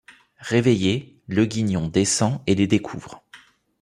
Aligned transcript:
Réveillé, 0.39 1.21
Leguignon 1.27 1.87
descend 1.87 2.41
et 2.47 2.55
les 2.55 2.65
découvre. 2.65 3.23